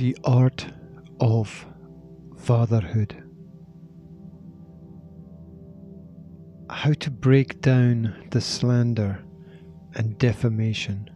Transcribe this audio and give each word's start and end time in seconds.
The 0.00 0.16
Art 0.24 0.66
of 1.20 1.66
Fatherhood. 2.38 3.22
How 6.70 6.94
to 6.94 7.10
break 7.10 7.60
down 7.60 8.28
the 8.30 8.40
slander 8.40 9.22
and 9.94 10.16
defamation. 10.16 11.10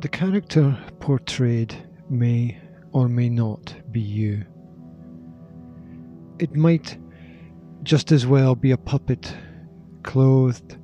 The 0.00 0.08
character 0.08 0.74
portrayed 1.00 1.74
may 2.08 2.58
or 2.92 3.10
may 3.10 3.28
not 3.28 3.74
be 3.92 4.00
you. 4.00 4.46
It 6.38 6.56
might 6.56 6.96
just 7.82 8.10
as 8.10 8.26
well 8.26 8.54
be 8.54 8.70
a 8.70 8.78
puppet 8.78 9.36
clothed 10.02 10.78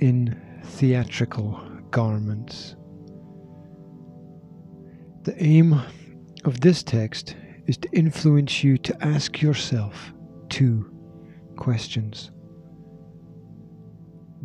in 0.00 0.38
theatrical 0.64 1.67
garments. 1.90 2.76
The 5.22 5.42
aim 5.42 5.80
of 6.44 6.60
this 6.60 6.82
text 6.82 7.36
is 7.66 7.76
to 7.76 7.88
influence 7.92 8.64
you 8.64 8.78
to 8.78 9.04
ask 9.04 9.42
yourself 9.42 10.12
two 10.48 10.90
questions 11.56 12.30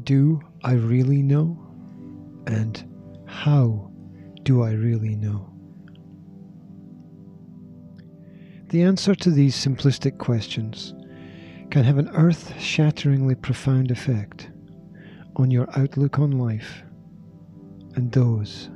Do 0.04 0.42
I 0.64 0.74
really 0.74 1.22
know? 1.22 1.58
And 2.48 2.84
how 3.26 3.92
do 4.44 4.64
I 4.64 4.72
really 4.72 5.16
know? 5.16 5.50
The 8.70 8.82
answer 8.82 9.16
to 9.16 9.32
these 9.32 9.56
simplistic 9.56 10.18
questions 10.18 10.94
can 11.70 11.84
have 11.84 11.98
an 11.98 12.10
earth 12.10 12.60
shatteringly 12.60 13.36
profound 13.36 13.92
effect 13.92 14.50
on 15.36 15.50
your 15.50 15.68
outlook 15.80 16.20
on 16.20 16.32
life 16.32 16.84
and 17.96 18.12
those 18.12 18.70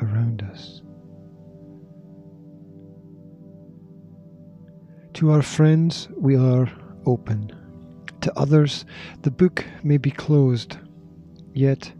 around 0.00 0.42
us. 0.50 0.82
To 5.14 5.32
our 5.32 5.42
friends, 5.42 6.08
we 6.16 6.36
are 6.36 6.70
open. 7.04 7.52
To 8.22 8.38
others, 8.38 8.84
the 9.22 9.30
book 9.30 9.64
may 9.82 9.96
be 9.96 10.10
closed. 10.10 10.76
Yet, 11.52 11.92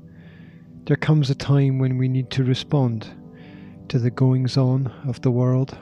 there 0.84 0.96
comes 0.96 1.28
a 1.30 1.34
time 1.34 1.78
when 1.78 1.98
we 1.98 2.08
need 2.08 2.30
to 2.30 2.44
respond 2.44 3.08
to 3.88 3.98
the 3.98 4.10
goings 4.10 4.56
on 4.56 4.86
of 5.06 5.20
the 5.22 5.30
world. 5.30 5.76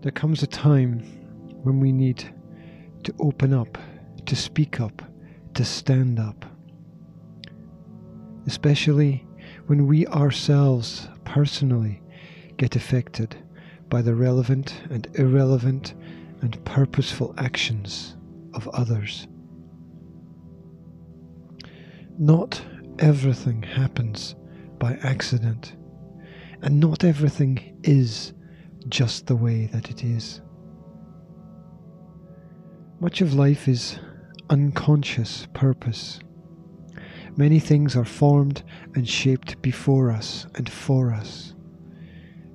There 0.00 0.12
comes 0.12 0.42
a 0.42 0.46
time 0.46 1.00
when 1.62 1.80
we 1.80 1.92
need 1.92 2.24
to 3.04 3.14
open 3.20 3.52
up, 3.52 3.78
to 4.24 4.34
speak 4.34 4.80
up, 4.80 5.02
to 5.56 5.64
stand 5.64 6.18
up. 6.18 6.44
Especially 8.46 9.26
when 9.66 9.86
we 9.86 10.06
ourselves 10.06 11.08
personally 11.24 12.00
get 12.56 12.76
affected 12.76 13.36
by 13.88 14.02
the 14.02 14.14
relevant 14.14 14.80
and 14.90 15.08
irrelevant 15.14 15.94
and 16.42 16.62
purposeful 16.64 17.34
actions 17.38 18.16
of 18.54 18.68
others. 18.68 19.26
Not 22.18 22.62
everything 22.98 23.62
happens 23.62 24.34
by 24.78 24.94
accident, 25.02 25.74
and 26.62 26.80
not 26.80 27.04
everything 27.04 27.78
is 27.82 28.32
just 28.88 29.26
the 29.26 29.36
way 29.36 29.66
that 29.66 29.90
it 29.90 30.04
is. 30.04 30.40
Much 33.00 33.20
of 33.20 33.34
life 33.34 33.68
is 33.68 33.98
unconscious 34.50 35.46
purpose. 35.54 36.20
Many 37.36 37.60
things 37.60 37.96
are 37.96 38.04
formed 38.04 38.62
and 38.94 39.08
shaped 39.08 39.60
before 39.62 40.10
us 40.10 40.46
and 40.54 40.68
for 40.70 41.12
us, 41.12 41.54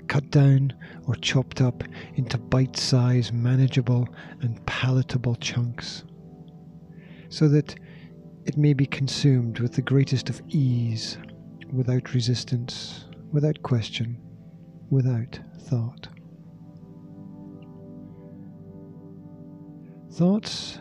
cut 0.07 0.30
down 0.31 0.74
or 1.07 1.16
chopped 1.16 1.62
up 1.62 1.84
into 2.16 2.38
bite 2.38 2.78
sized, 2.78 3.34
manageable, 3.34 4.07
and 4.41 4.66
palatable 4.66 5.35
chunks, 5.35 6.03
so 7.30 7.47
that 7.47 7.75
it 8.46 8.57
may 8.57 8.74
be 8.74 8.88
consumed 8.88 9.59
with 9.59 9.74
the 9.74 9.81
greatest 9.84 10.30
of 10.30 10.41
ease, 10.47 11.18
without 11.72 12.13
resistance, 12.13 13.06
without 13.31 13.62
question, 13.62 14.18
without 14.90 15.40
thought. 15.59 16.07
Thoughts 20.12 20.80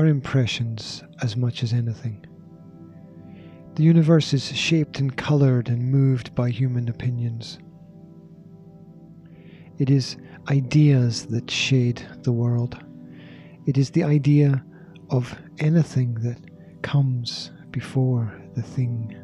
are 0.00 0.06
impressions 0.06 1.02
as 1.20 1.36
much 1.36 1.62
as 1.62 1.74
anything. 1.74 2.24
The 3.74 3.82
universe 3.82 4.32
is 4.32 4.50
shaped 4.56 4.98
and 4.98 5.14
coloured 5.14 5.68
and 5.68 5.92
moved 5.92 6.34
by 6.34 6.48
human 6.48 6.88
opinions. 6.88 7.58
It 9.78 9.90
is 9.90 10.16
ideas 10.48 11.26
that 11.26 11.50
shade 11.50 12.02
the 12.22 12.32
world. 12.32 12.82
It 13.66 13.76
is 13.76 13.90
the 13.90 14.04
idea 14.04 14.64
of 15.10 15.38
anything 15.58 16.14
that 16.22 16.38
comes 16.80 17.50
before 17.70 18.34
the 18.54 18.62
thing. 18.62 19.14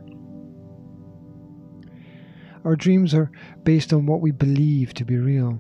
Our 2.65 2.77
dreams 2.77 3.15
are 3.15 3.31
based 3.65 3.95
on 3.95 4.05
what 4.05 4.21
we 4.21 4.31
believe 4.31 4.93
to 4.95 5.07
be 5.07 5.17
real. 5.17 5.59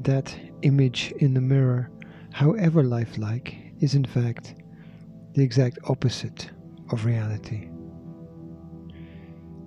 That 0.00 0.34
image 0.62 1.12
in 1.18 1.34
the 1.34 1.42
mirror 1.42 1.90
however 2.34 2.82
lifelike, 2.82 3.63
is 3.80 3.94
in 3.94 4.04
fact 4.04 4.54
the 5.34 5.42
exact 5.42 5.78
opposite 5.88 6.50
of 6.90 7.04
reality. 7.04 7.68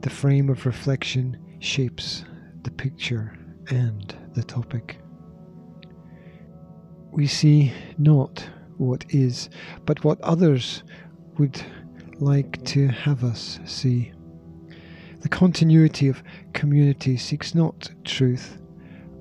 The 0.01 0.09
frame 0.09 0.49
of 0.49 0.65
reflection 0.65 1.37
shapes 1.59 2.23
the 2.63 2.71
picture 2.71 3.33
and 3.69 4.15
the 4.33 4.43
topic. 4.43 4.99
We 7.11 7.27
see 7.27 7.73
not 7.97 8.47
what 8.77 9.05
is, 9.09 9.49
but 9.85 10.03
what 10.03 10.21
others 10.21 10.83
would 11.37 11.61
like 12.19 12.63
to 12.65 12.87
have 12.87 13.23
us 13.23 13.59
see. 13.65 14.11
The 15.21 15.29
continuity 15.29 16.07
of 16.07 16.23
community 16.53 17.17
seeks 17.17 17.55
not 17.55 17.89
truth, 18.05 18.59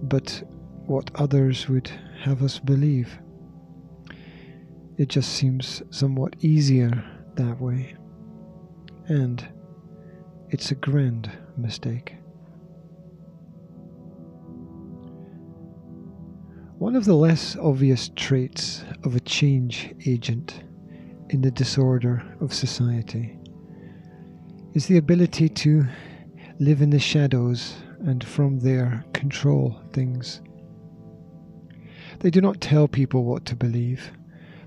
but 0.03 0.43
what 0.87 1.11
others 1.15 1.69
would 1.69 1.91
have 2.21 2.43
us 2.43 2.59
believe. 2.59 3.19
It 4.99 5.09
just 5.09 5.33
seems 5.33 5.83
somewhat 5.91 6.37
easier 6.41 7.05
that 7.35 7.61
way. 7.61 7.97
And 9.09 9.47
it's 10.49 10.71
a 10.71 10.75
grand 10.75 11.31
mistake. 11.57 12.17
One 16.79 16.97
of 16.97 17.05
the 17.05 17.15
less 17.15 17.57
obvious 17.57 18.11
traits 18.17 18.85
of 19.03 19.15
a 19.15 19.21
change 19.21 19.95
agent 20.07 20.63
in 21.31 21.43
the 21.43 21.51
disorder 21.51 22.23
of 22.41 22.55
society 22.55 23.39
is 24.75 24.87
the 24.87 24.99
ability 24.99 25.49
to 25.49 25.87
live 26.59 26.81
in 26.81 26.91
the 26.91 26.99
shadows 26.99 27.75
and 28.01 28.23
from 28.23 28.61
there 28.61 29.05
control 29.13 29.81
things. 29.93 30.41
They 32.21 32.31
do 32.31 32.41
not 32.41 32.61
tell 32.61 32.89
people 32.89 33.25
what 33.25 33.45
to 33.47 33.57
believe 33.57 34.11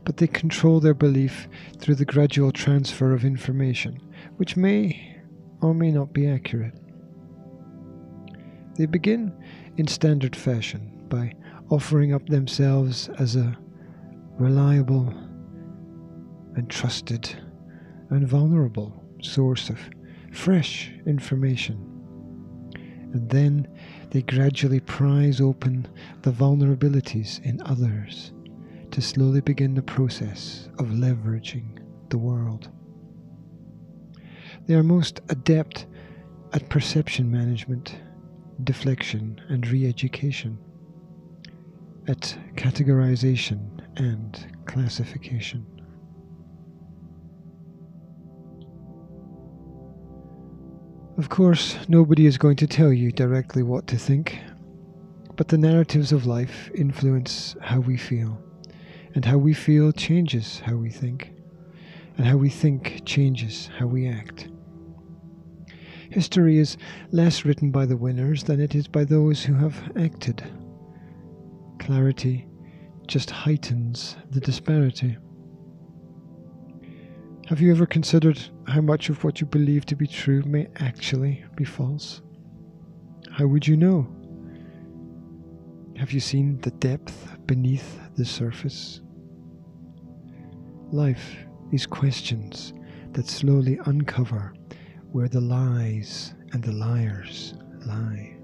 but 0.03 0.17
they 0.17 0.27
control 0.27 0.79
their 0.79 0.93
belief 0.93 1.47
through 1.77 1.95
the 1.95 2.05
gradual 2.05 2.51
transfer 2.51 3.13
of 3.13 3.25
information, 3.25 3.99
which 4.37 4.57
may 4.57 5.17
or 5.61 5.73
may 5.73 5.91
not 5.91 6.13
be 6.13 6.27
accurate. 6.27 6.73
They 8.75 8.85
begin 8.85 9.33
in 9.77 9.87
standard 9.87 10.35
fashion 10.35 11.05
by 11.09 11.33
offering 11.69 12.13
up 12.13 12.25
themselves 12.27 13.09
as 13.19 13.35
a 13.35 13.57
reliable 14.37 15.13
and 16.55 16.69
trusted 16.69 17.35
and 18.09 18.27
vulnerable 18.27 19.03
source 19.21 19.69
of 19.69 19.79
fresh 20.31 20.91
information. 21.05 21.85
And 23.13 23.29
then 23.29 23.67
they 24.11 24.21
gradually 24.21 24.79
prise 24.79 25.41
open 25.41 25.87
the 26.21 26.31
vulnerabilities 26.31 27.43
in 27.43 27.61
others 27.63 28.31
to 28.91 29.01
slowly 29.01 29.41
begin 29.41 29.75
the 29.75 29.81
process 29.81 30.69
of 30.79 30.87
leveraging 30.87 31.79
the 32.09 32.17
world. 32.17 32.69
They 34.65 34.73
are 34.75 34.83
most 34.83 35.21
adept 35.29 35.85
at 36.53 36.69
perception 36.69 37.31
management, 37.31 37.95
deflection, 38.63 39.39
and 39.49 39.67
re 39.67 39.87
education, 39.87 40.57
at 42.07 42.37
categorization 42.55 43.79
and 43.97 44.57
classification. 44.65 45.65
Of 51.17 51.29
course, 51.29 51.75
nobody 51.87 52.25
is 52.25 52.37
going 52.37 52.55
to 52.57 52.67
tell 52.67 52.93
you 52.93 53.11
directly 53.11 53.61
what 53.61 53.87
to 53.87 53.97
think, 53.97 54.39
but 55.35 55.49
the 55.49 55.57
narratives 55.57 56.11
of 56.11 56.25
life 56.25 56.71
influence 56.73 57.55
how 57.61 57.81
we 57.81 57.97
feel 57.97 58.41
and 59.19 59.25
how 59.25 59.37
we 59.37 59.53
feel 59.53 59.91
changes 59.91 60.61
how 60.61 60.73
we 60.77 60.89
think. 60.89 61.33
and 62.17 62.25
how 62.25 62.37
we 62.37 62.49
think 62.49 63.01
changes 63.05 63.69
how 63.77 63.85
we 63.85 64.07
act. 64.07 64.47
History 66.09 66.57
is 66.57 66.77
less 67.11 67.43
written 67.43 67.69
by 67.69 67.85
the 67.85 67.97
winners 67.97 68.43
than 68.45 68.61
it 68.61 68.75
is 68.75 68.87
by 68.87 69.03
those 69.03 69.43
who 69.43 69.55
have 69.55 69.75
acted. 69.97 70.41
Clarity 71.79 72.47
just 73.07 73.29
heightens 73.29 74.15
the 74.31 74.39
disparity. 74.39 75.17
Have 77.47 77.59
you 77.59 77.71
ever 77.71 77.85
considered 77.85 78.39
how 78.67 78.79
much 78.79 79.09
of 79.09 79.25
what 79.25 79.41
you 79.41 79.47
believe 79.47 79.85
to 79.87 79.97
be 79.97 80.07
true 80.07 80.43
may 80.43 80.69
actually 80.77 81.43
be 81.57 81.65
false? 81.65 82.21
How 83.31 83.47
would 83.47 83.67
you 83.67 83.75
know? 83.75 84.07
Have 85.97 86.13
you 86.13 86.21
seen 86.21 86.61
the 86.61 86.71
depth 86.71 87.35
beneath 87.45 87.99
the 88.15 88.23
surface? 88.23 89.01
Life 90.91 91.37
is 91.71 91.85
questions 91.85 92.73
that 93.11 93.27
slowly 93.27 93.79
uncover 93.85 94.53
where 95.11 95.27
the 95.27 95.39
lies 95.39 96.33
and 96.51 96.63
the 96.63 96.71
liars 96.71 97.53
lie. 97.85 98.35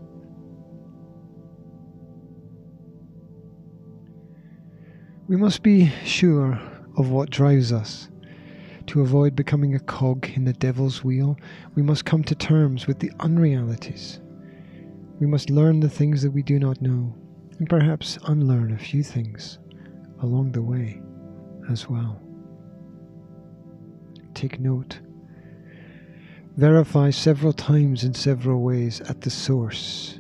We 5.28 5.38
must 5.38 5.64
be 5.64 5.92
sure 6.04 6.62
of 6.98 7.10
what 7.10 7.32
drives 7.32 7.72
us. 7.72 8.10
To 8.88 9.02
avoid 9.02 9.36
becoming 9.36 9.74
a 9.74 9.80
cog 9.80 10.30
in 10.36 10.44
the 10.44 10.54
devil's 10.54 11.04
wheel, 11.04 11.40
we 11.74 11.82
must 11.82 12.06
come 12.06 12.24
to 12.26 12.36
terms 12.36 12.86
with 12.86 13.00
the 13.00 13.12
unrealities. 13.22 14.20
We 15.20 15.26
must 15.26 15.50
learn 15.50 15.80
the 15.80 15.90
things 15.90 16.22
that 16.22 16.32
we 16.32 16.44
do 16.44 16.60
not 16.60 16.80
know, 16.80 17.16
and 17.58 17.68
perhaps 17.68 18.20
unlearn 18.28 18.72
a 18.72 18.78
few 18.78 19.02
things 19.02 19.58
along 20.22 20.52
the 20.52 20.62
way 20.62 21.02
as 21.72 21.90
well. 21.90 22.22
Take 24.36 24.60
note. 24.60 25.00
Verify 26.56 27.10
several 27.10 27.54
times 27.54 28.04
in 28.04 28.14
several 28.14 28.62
ways 28.62 29.02
at 29.02 29.22
the 29.22 29.32
source 29.32 30.20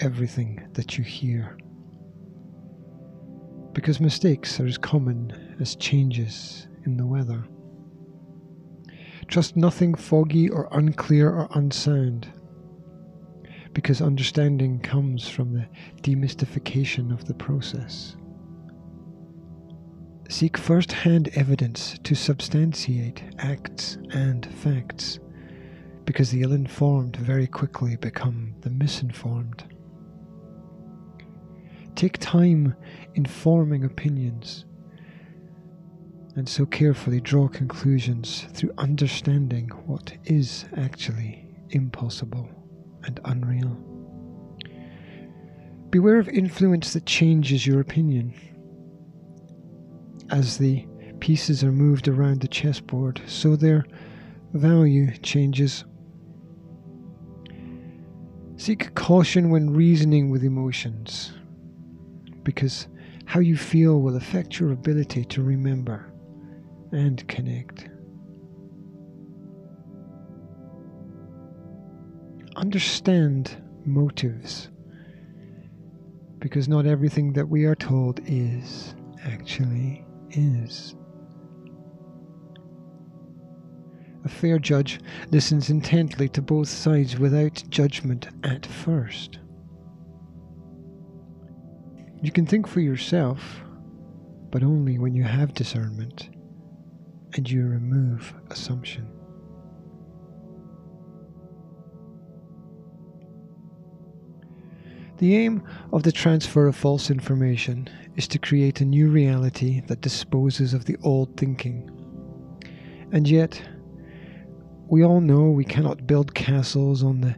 everything 0.00 0.64
that 0.74 0.96
you 0.96 1.02
hear 1.02 1.58
because 3.78 4.00
mistakes 4.00 4.58
are 4.58 4.66
as 4.66 4.76
common 4.76 5.56
as 5.60 5.76
changes 5.76 6.66
in 6.84 6.96
the 6.96 7.06
weather. 7.06 7.44
Trust 9.28 9.56
nothing 9.56 9.94
foggy 9.94 10.50
or 10.50 10.68
unclear 10.72 11.30
or 11.30 11.48
unsound, 11.54 12.26
because 13.74 14.02
understanding 14.02 14.80
comes 14.80 15.28
from 15.28 15.52
the 15.52 15.68
demystification 16.02 17.12
of 17.12 17.26
the 17.26 17.34
process. 17.34 18.16
Seek 20.30 20.58
first 20.58 20.92
hand 20.92 21.30
evidence 21.34 21.98
to 22.04 22.14
substantiate 22.14 23.22
acts 23.38 23.96
and 24.10 24.44
facts, 24.46 25.18
because 26.04 26.30
the 26.30 26.42
ill 26.42 26.52
informed 26.52 27.16
very 27.16 27.46
quickly 27.46 27.96
become 27.96 28.54
the 28.60 28.68
misinformed. 28.68 29.64
Take 31.94 32.18
time 32.18 32.76
in 33.14 33.24
forming 33.24 33.84
opinions, 33.84 34.66
and 36.36 36.46
so 36.46 36.66
carefully 36.66 37.20
draw 37.22 37.48
conclusions 37.48 38.46
through 38.52 38.72
understanding 38.76 39.68
what 39.86 40.12
is 40.26 40.66
actually 40.76 41.48
impossible 41.70 42.48
and 43.04 43.18
unreal. 43.24 43.76
Beware 45.88 46.18
of 46.18 46.28
influence 46.28 46.92
that 46.92 47.06
changes 47.06 47.66
your 47.66 47.80
opinion. 47.80 48.34
As 50.30 50.58
the 50.58 50.86
pieces 51.20 51.64
are 51.64 51.72
moved 51.72 52.08
around 52.08 52.40
the 52.40 52.48
chessboard, 52.48 53.20
so 53.26 53.56
their 53.56 53.84
value 54.52 55.10
changes. 55.18 55.84
Seek 58.56 58.94
caution 58.94 59.50
when 59.50 59.70
reasoning 59.70 60.30
with 60.30 60.44
emotions 60.44 61.32
because 62.42 62.88
how 63.24 63.40
you 63.40 63.56
feel 63.56 64.00
will 64.00 64.16
affect 64.16 64.58
your 64.58 64.72
ability 64.72 65.24
to 65.26 65.42
remember 65.42 66.12
and 66.92 67.26
connect. 67.28 67.88
Understand 72.56 73.62
motives 73.84 74.70
because 76.38 76.68
not 76.68 76.86
everything 76.86 77.32
that 77.34 77.48
we 77.48 77.64
are 77.64 77.74
told 77.74 78.20
is 78.26 78.94
actually 79.24 80.04
is. 80.30 80.94
A 84.24 84.28
fair 84.28 84.58
judge 84.58 85.00
listens 85.30 85.70
intently 85.70 86.28
to 86.30 86.42
both 86.42 86.68
sides 86.68 87.18
without 87.18 87.62
judgment 87.68 88.28
at 88.44 88.66
first. 88.66 89.38
You 92.20 92.32
can 92.32 92.46
think 92.46 92.66
for 92.66 92.80
yourself, 92.80 93.62
but 94.50 94.62
only 94.62 94.98
when 94.98 95.14
you 95.14 95.22
have 95.22 95.54
discernment 95.54 96.30
and 97.34 97.48
you 97.48 97.66
remove 97.66 98.34
assumption. 98.50 99.08
The 105.18 105.34
aim 105.34 105.64
of 105.92 106.04
the 106.04 106.12
transfer 106.12 106.68
of 106.68 106.76
false 106.76 107.10
information 107.10 107.88
is 108.14 108.28
to 108.28 108.38
create 108.38 108.80
a 108.80 108.84
new 108.84 109.08
reality 109.08 109.82
that 109.88 110.00
disposes 110.00 110.74
of 110.74 110.84
the 110.84 110.96
old 111.02 111.36
thinking. 111.36 111.90
And 113.10 113.26
yet, 113.26 113.60
we 114.86 115.04
all 115.04 115.20
know 115.20 115.50
we 115.50 115.64
cannot 115.64 116.06
build 116.06 116.34
castles 116.34 117.02
on 117.02 117.20
the 117.20 117.36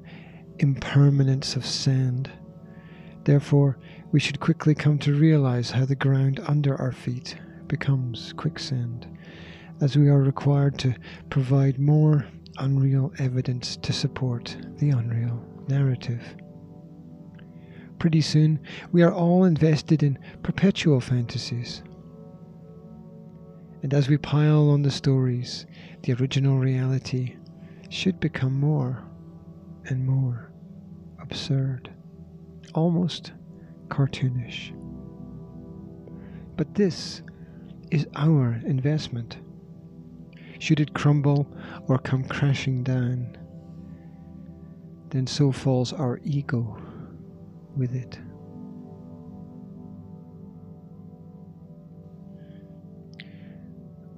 impermanence 0.58 1.56
of 1.56 1.64
sand. 1.64 2.30
Therefore, 3.24 3.78
we 4.12 4.20
should 4.20 4.40
quickly 4.40 4.74
come 4.74 4.98
to 4.98 5.14
realize 5.14 5.70
how 5.70 5.86
the 5.86 5.94
ground 5.94 6.38
under 6.46 6.78
our 6.78 6.92
feet 6.92 7.36
becomes 7.66 8.34
quicksand, 8.34 9.06
as 9.80 9.96
we 9.96 10.08
are 10.08 10.20
required 10.20 10.78
to 10.80 10.94
provide 11.30 11.78
more 11.78 12.26
unreal 12.58 13.10
evidence 13.18 13.76
to 13.76 13.94
support 13.94 14.54
the 14.76 14.90
unreal 14.90 15.42
narrative. 15.66 16.22
Pretty 18.00 18.22
soon, 18.22 18.60
we 18.92 19.02
are 19.02 19.12
all 19.12 19.44
invested 19.44 20.02
in 20.02 20.18
perpetual 20.42 21.02
fantasies. 21.02 21.82
And 23.82 23.92
as 23.92 24.08
we 24.08 24.16
pile 24.16 24.70
on 24.70 24.80
the 24.80 24.90
stories, 24.90 25.66
the 26.02 26.14
original 26.14 26.58
reality 26.58 27.36
should 27.90 28.18
become 28.18 28.58
more 28.58 29.04
and 29.84 30.06
more 30.06 30.50
absurd, 31.20 31.90
almost 32.74 33.32
cartoonish. 33.88 34.72
But 36.56 36.74
this 36.74 37.20
is 37.90 38.06
our 38.16 38.62
investment. 38.64 39.36
Should 40.58 40.80
it 40.80 40.94
crumble 40.94 41.54
or 41.86 41.98
come 41.98 42.24
crashing 42.24 42.82
down, 42.82 43.36
then 45.10 45.26
so 45.26 45.52
falls 45.52 45.92
our 45.92 46.18
ego 46.24 46.79
with 47.76 47.94
it. 47.94 48.18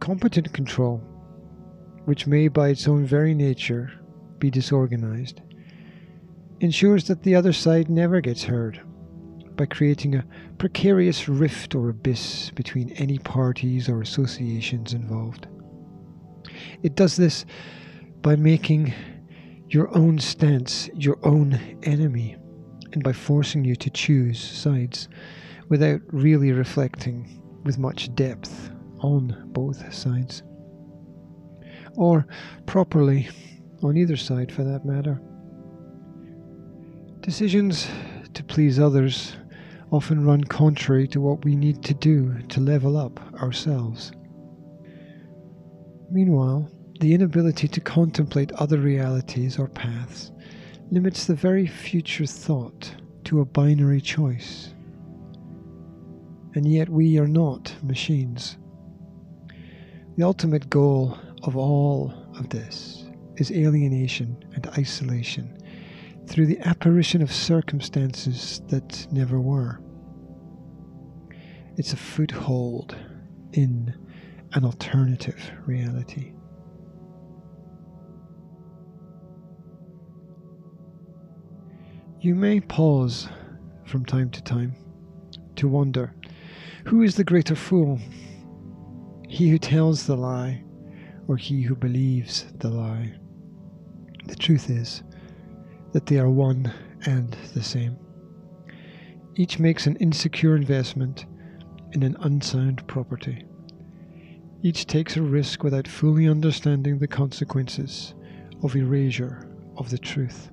Competent 0.01 0.53
control, 0.53 0.99
which 2.07 2.27
may 2.27 2.49
by 2.49 2.69
its 2.69 2.89
own 2.89 3.07
very 3.07 3.35
nature 3.35 3.93
be 4.39 4.51
disorganized, 4.51 5.41
ensures 6.61 7.07
that 7.07 7.23
the 7.23 7.35
other 7.35 7.53
side 7.53 7.89
never 7.89 8.21
gets 8.21 8.43
heard 8.45 8.81
by 9.57 9.67
creating 9.67 10.15
a 10.15 10.25
precarious 10.59 11.29
rift 11.29 11.75
or 11.75 11.89
abyss 11.89 12.51
between 12.51 12.91
any 12.93 13.19
parties 13.19 13.89
or 13.89 14.01
associations 14.01 14.93
involved. 14.93 15.47
It 16.83 16.97
does 16.97 17.17
this 17.17 17.45
by 18.23 18.37
making 18.37 18.93
your 19.69 19.97
own 19.97 20.19
stance 20.19 20.91
your 20.95 21.19
own 21.23 21.61
enemy 21.83 22.37
and 22.95 23.03
by 23.03 23.13
forcing 23.13 23.65
you 23.65 23.77
to 23.77 23.91
choose 23.91 24.41
sides 24.41 25.09
without 25.69 26.01
really 26.09 26.53
reflecting 26.53 27.41
with 27.65 27.79
much 27.79 28.15
depth 28.15 28.71
on 29.01 29.51
both 29.53 29.93
sides. 29.95 30.43
Or 31.97 32.27
properly 32.67 33.29
on 33.83 33.97
either 33.97 34.17
side 34.17 34.51
for 34.51 34.65
that 34.65 34.85
matter. 34.85 35.21
Decisions 37.21 37.89
to 38.35 38.43
please 38.43 38.79
others 38.79 39.37
often 39.93 40.25
run 40.25 40.43
contrary 40.43 41.07
to 41.07 41.21
what 41.21 41.45
we 41.45 41.55
need 41.55 41.83
to 41.85 41.95
do 41.95 42.37
to 42.49 42.61
level 42.61 42.97
up 42.97 43.21
ourselves. 43.41 44.11
Meanwhile, 46.11 46.69
the 47.01 47.15
inability 47.15 47.69
to 47.69 47.81
contemplate 47.81 48.53
other 48.53 48.79
realities 48.79 49.59
or 49.59 49.69
paths 49.69 50.32
limits 50.93 51.25
the 51.25 51.35
very 51.35 51.67
future 51.67 52.27
thought 52.27 52.95
to 53.25 53.41
a 53.41 53.47
binary 53.47 54.01
choice. 54.01 54.75
And 56.55 56.71
yet 56.71 56.91
we 56.91 57.19
are 57.19 57.27
not 57.27 57.75
machines. 57.83 58.59
The 60.19 60.23
ultimate 60.23 60.69
goal 60.69 61.19
of 61.45 61.57
all 61.57 62.13
of 62.39 62.51
this 62.51 63.07
is 63.37 63.51
alienation 63.51 64.45
and 64.55 64.67
isolation 64.77 65.57
through 66.27 66.45
the 66.45 66.61
apparition 66.61 67.23
of 67.23 67.33
circumstances 67.33 68.61
that 68.69 69.11
never 69.11 69.41
were. 69.41 69.81
It's 71.79 71.95
a 71.95 71.97
foothold 71.97 72.95
in 73.55 73.95
an 74.53 74.67
alternative 74.67 75.53
reality. 75.65 76.35
You 82.23 82.37
may 82.37 82.61
pause 82.61 83.29
from 83.85 84.05
time 84.05 84.31
to 84.31 84.41
time 84.45 84.77
to 85.57 85.67
wonder 85.67 86.15
who 86.85 87.03
is 87.03 87.17
the 87.17 87.25
greater 87.25 87.57
fool? 87.57 87.99
He 89.29 89.51
who 89.51 89.59
tells 89.59 90.07
the 90.07 90.15
lie 90.15 90.63
or 91.27 91.37
he 91.37 91.63
who 91.63 91.75
believes 91.75 92.47
the 92.61 92.69
lie? 92.69 93.15
The 94.27 94.37
truth 94.37 94.71
is 94.71 95.03
that 95.91 96.07
they 96.07 96.21
are 96.21 96.31
one 96.31 96.73
and 97.07 97.37
the 97.55 97.63
same. 97.65 97.99
Each 99.35 99.59
makes 99.59 99.89
an 99.89 99.97
insecure 99.97 100.55
investment 100.55 101.27
in 101.91 102.05
an 102.05 102.17
unsound 102.21 102.87
property. 102.87 103.45
Each 104.63 104.87
takes 104.87 105.17
a 105.17 105.23
risk 105.23 105.65
without 105.65 105.89
fully 105.89 106.29
understanding 106.29 107.01
the 107.01 107.09
consequences 107.09 108.15
of 108.63 108.77
erasure 108.77 109.51
of 109.77 109.91
the 109.91 109.99
truth. 109.99 110.53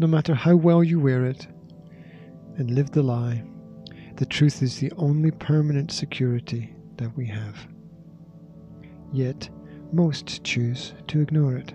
No 0.00 0.06
matter 0.06 0.34
how 0.34 0.54
well 0.54 0.84
you 0.84 1.00
wear 1.00 1.26
it 1.26 1.48
and 2.56 2.70
live 2.70 2.92
the 2.92 3.02
lie, 3.02 3.42
the 4.16 4.26
truth 4.26 4.62
is 4.62 4.78
the 4.78 4.92
only 4.92 5.32
permanent 5.32 5.90
security 5.90 6.72
that 6.98 7.16
we 7.16 7.26
have. 7.26 7.66
Yet, 9.12 9.48
most 9.92 10.44
choose 10.44 10.94
to 11.08 11.20
ignore 11.20 11.56
it, 11.56 11.72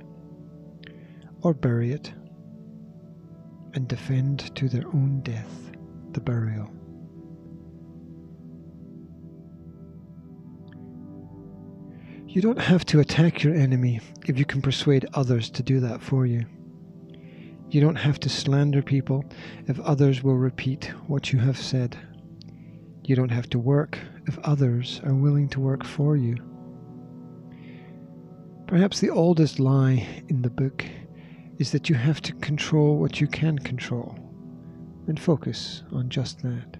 or 1.42 1.54
bury 1.54 1.92
it, 1.92 2.14
and 3.74 3.88
defend 3.88 4.56
to 4.56 4.70
their 4.70 4.88
own 4.88 5.22
death 5.24 5.72
the 6.14 6.22
burial. 6.22 6.72
You 12.28 12.42
don't 12.42 12.60
have 12.60 12.86
to 12.86 13.00
attack 13.00 13.44
your 13.44 13.54
enemy 13.54 14.00
if 14.28 14.40
you 14.40 14.46
can 14.46 14.62
persuade 14.62 15.06
others 15.14 15.50
to 15.52 15.64
do 15.64 15.80
that 15.82 16.02
for 16.02 16.26
you. 16.26 16.46
You 17.74 17.82
don't 17.82 17.96
have 17.96 18.20
to 18.20 18.30
slander 18.30 18.84
people 18.84 19.26
if 19.66 19.80
others 19.80 20.22
will 20.22 20.38
repeat 20.38 20.94
what 21.08 21.34
you 21.34 21.40
have 21.40 21.58
said. 21.58 21.98
You 23.04 23.16
don't 23.16 23.32
have 23.32 23.50
to 23.50 23.58
work 23.58 23.98
if 24.28 24.38
others 24.44 25.02
are 25.04 25.16
willing 25.16 25.50
to 25.50 25.60
work 25.60 25.84
for 25.84 26.16
you. 26.16 26.38
Perhaps 28.68 29.00
the 29.00 29.10
oldest 29.10 29.60
lie 29.60 30.08
in 30.30 30.44
the 30.44 30.52
book 30.52 30.86
is 31.58 31.72
that 31.72 31.90
you 31.90 31.96
have 31.96 32.22
to 32.22 32.34
control 32.34 33.00
what 33.00 33.20
you 33.20 33.26
can 33.26 33.58
control 33.58 34.20
and 35.08 35.20
focus 35.20 35.82
on 35.92 36.10
just 36.10 36.44
that. 36.44 36.78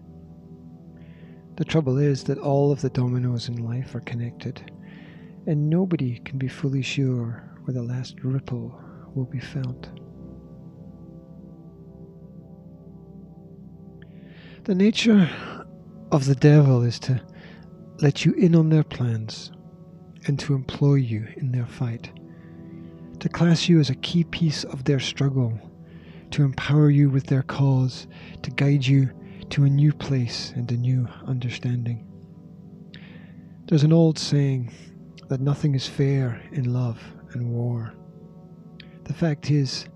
The 1.56 1.66
trouble 1.66 1.98
is 1.98 2.24
that 2.26 2.38
all 2.38 2.72
of 2.72 2.82
the 2.82 2.92
dominoes 2.92 3.50
in 3.50 3.66
life 3.66 3.96
are 3.96 4.02
connected 4.02 4.72
and 5.48 5.72
nobody 5.72 6.20
can 6.20 6.38
be 6.38 6.48
fully 6.48 6.84
sure 6.84 7.52
where 7.64 7.74
the 7.74 7.82
last 7.82 8.24
ripple 8.24 8.80
will 9.16 9.26
be 9.26 9.40
felt. 9.40 9.90
The 14.66 14.76
nature 14.76 15.30
of 16.14 16.26
the 16.26 16.36
devil 16.36 16.84
is 16.84 16.98
to 17.00 17.22
let 18.00 18.24
you 18.24 18.32
in 18.32 18.56
on 18.56 18.70
their 18.70 18.86
plans 18.86 19.52
and 20.26 20.40
to 20.40 20.54
employ 20.54 20.96
you 20.96 21.28
in 21.36 21.52
their 21.52 21.66
fight, 21.66 22.10
to 23.20 23.28
class 23.28 23.68
you 23.68 23.82
as 23.82 23.90
a 23.90 23.96
key 23.96 24.24
piece 24.24 24.64
of 24.64 24.86
their 24.86 25.02
struggle, 25.02 25.60
to 26.32 26.44
empower 26.44 26.90
you 26.90 27.10
with 27.10 27.26
their 27.26 27.42
cause, 27.42 28.08
to 28.42 28.52
guide 28.52 28.88
you 28.88 29.10
to 29.50 29.66
a 29.66 29.70
new 29.70 29.92
place 29.92 30.54
and 30.56 30.72
a 30.72 30.78
new 30.78 31.10
understanding. 31.28 32.08
There's 33.68 33.84
an 33.84 33.92
old 33.92 34.18
saying 34.18 34.72
that 35.28 35.42
nothing 35.42 35.76
is 35.76 35.90
fair 35.90 36.42
in 36.54 36.72
love 36.72 37.04
and 37.34 37.50
war. 37.52 37.94
The 39.04 39.14
fact 39.14 39.52
is 39.52 39.88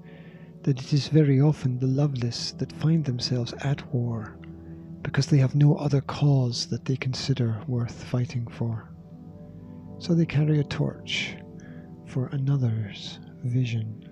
that 0.64 0.82
it 0.82 0.92
is 0.92 1.08
very 1.08 1.40
often 1.40 1.80
the 1.80 1.88
loveless 1.88 2.52
that 2.58 2.74
find 2.74 3.06
themselves 3.06 3.54
at 3.62 3.94
war 3.94 4.37
because 5.08 5.28
they 5.28 5.38
have 5.38 5.56
no 5.56 5.74
other 5.76 6.02
cause 6.02 6.68
that 6.68 6.84
they 6.84 6.98
consider 6.98 7.62
worth 7.66 8.04
fighting 8.04 8.46
for. 8.46 8.90
So 10.00 10.14
they 10.14 10.26
carry 10.26 10.60
a 10.60 10.66
torch 10.66 11.34
for 12.08 12.28
another's 12.34 13.18
vision. 13.46 14.04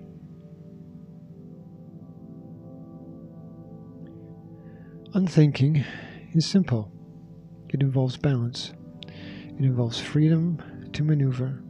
Unthinking 5.12 5.84
is 6.32 6.46
simple. 6.46 6.90
It 7.68 7.82
involves 7.82 8.16
balance. 8.16 8.72
It 9.04 9.64
involves 9.66 10.00
freedom 10.00 10.88
to 10.94 11.04
maneuver 11.04 11.62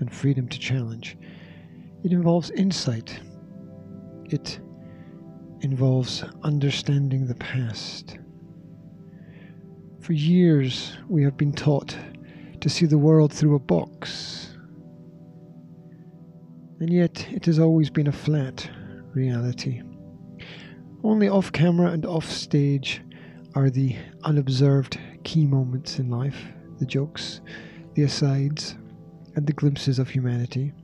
and 0.00 0.14
freedom 0.14 0.48
to 0.48 0.58
challenge. 0.58 1.16
It 2.04 2.12
involves 2.12 2.50
insight. 2.50 3.18
It 4.26 4.60
involves 5.62 6.22
understanding 6.42 7.26
the 7.26 7.36
past. 7.36 8.18
For 10.04 10.12
years, 10.12 10.98
we 11.08 11.22
have 11.22 11.38
been 11.38 11.54
taught 11.54 11.96
to 12.60 12.68
see 12.68 12.84
the 12.84 12.98
world 12.98 13.32
through 13.32 13.54
a 13.54 13.58
box. 13.58 14.54
And 16.78 16.92
yet, 16.92 17.26
it 17.30 17.46
has 17.46 17.58
always 17.58 17.88
been 17.88 18.08
a 18.08 18.12
flat 18.12 18.68
reality. 19.14 19.80
Only 21.02 21.30
off 21.30 21.52
camera 21.52 21.90
and 21.90 22.04
off 22.04 22.30
stage 22.30 23.00
are 23.54 23.70
the 23.70 23.96
unobserved 24.24 25.00
key 25.22 25.46
moments 25.46 25.98
in 25.98 26.10
life, 26.10 26.48
the 26.78 26.84
jokes, 26.84 27.40
the 27.94 28.02
asides, 28.02 28.76
and 29.36 29.46
the 29.46 29.54
glimpses 29.54 29.98
of 29.98 30.10
humanity. 30.10 30.74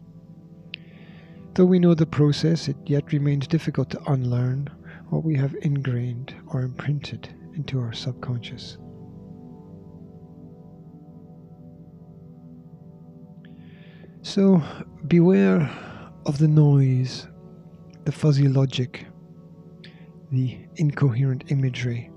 Though 1.53 1.67
we 1.67 1.79
know 1.79 1.93
the 1.93 2.07
process, 2.07 2.69
it 2.69 2.77
yet 2.87 3.13
remains 3.13 3.47
difficult 3.47 3.91
to 3.91 4.11
unlearn 4.11 4.71
what 5.11 5.25
we 5.25 5.37
have 5.37 5.55
ingrained 5.61 6.35
or 6.47 6.63
imprinted 6.63 7.29
into 7.55 7.79
our 7.81 7.93
subconscious. 7.93 8.79
So 14.23 14.63
beware 15.09 15.71
of 16.27 16.39
the 16.39 16.49
noise, 16.49 17.27
the 18.05 18.13
fuzzy 18.13 18.49
logic, 18.49 19.07
the 20.31 20.59
incoherent 20.77 21.45
imagery. 21.51 22.11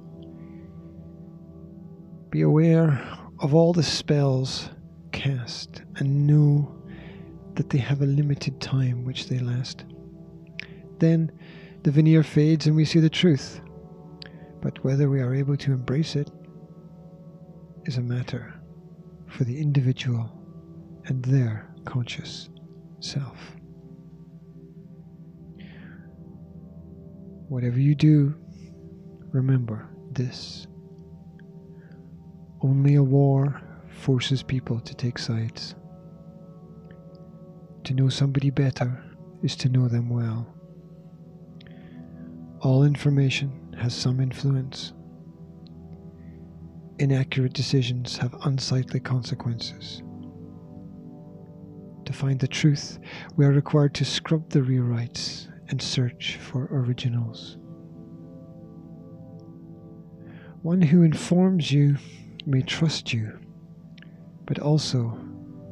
Be 2.30 2.42
aware 2.42 3.02
of 3.40 3.56
all 3.56 3.72
the 3.72 3.84
spells 3.84 4.70
cast 5.14 5.84
and 5.96 6.28
know 6.28 6.76
that 7.56 7.70
they 7.70 7.78
have 7.78 8.02
a 8.02 8.06
limited 8.06 8.60
time 8.60 9.06
which 9.06 9.30
they 9.30 9.40
last. 9.40 9.86
Then 11.00 11.32
the 11.84 11.92
veneer 11.92 12.24
fades 12.24 12.68
and 12.68 12.76
we 12.76 12.86
see 12.86 13.00
the 13.00 13.10
truth. 13.10 13.62
But 14.62 14.84
whether 14.84 15.10
we 15.10 15.22
are 15.22 15.34
able 15.34 15.56
to 15.58 15.72
embrace 15.72 16.16
it 16.16 16.30
is 17.86 17.98
a 17.98 18.02
matter 18.02 18.54
for 19.28 19.46
the 19.46 19.60
individual 19.60 20.30
and 21.06 21.24
their 21.24 21.73
conscious 21.86 22.50
self. 23.00 23.56
Whatever 27.50 27.80
you 27.80 27.96
do, 27.96 28.36
remember 29.32 29.90
this. 30.12 30.68
Only 32.62 32.96
a 32.96 33.04
war 33.04 33.62
forces 33.90 34.42
people 34.42 34.80
to 34.80 34.96
take 34.96 35.20
sides. 35.20 35.76
To 37.84 37.94
know 37.94 38.10
somebody 38.10 38.50
better 38.50 39.04
is 39.44 39.56
to 39.58 39.70
know 39.70 39.88
them 39.88 40.10
well. 40.10 40.48
All 42.62 42.86
information 42.86 43.76
has 43.78 43.94
some 43.94 44.22
influence. 44.22 44.94
Inaccurate 47.00 47.54
decisions 47.54 48.18
have 48.18 48.34
unsightly 48.46 49.02
consequences. 49.02 50.02
To 52.06 52.14
find 52.14 52.40
the 52.40 52.48
truth, 52.48 53.00
we 53.36 53.46
are 53.46 53.52
required 53.52 53.94
to 53.96 54.06
scrub 54.06 54.50
the 54.50 54.60
rewrites 54.60 55.48
and 55.70 55.82
search 55.82 56.38
for 56.38 56.68
originals. 56.72 57.58
One 60.62 60.82
who 60.82 61.04
informs 61.04 61.72
you 61.72 61.98
may 62.46 62.62
trust 62.62 63.14
you, 63.14 63.40
but 64.46 64.60
also 64.60 65.18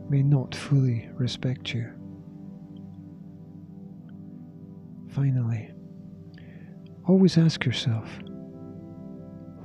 may 0.09 0.23
not 0.23 0.55
fully 0.55 1.09
respect 1.13 1.73
you. 1.73 1.89
Finally, 5.09 5.71
always 7.07 7.37
ask 7.37 7.65
yourself, 7.65 8.09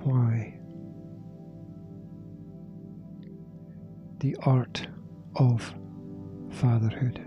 why? 0.02 0.56
the 4.20 4.36
art 4.42 4.86
of 5.36 5.74
fatherhood. 6.56 7.25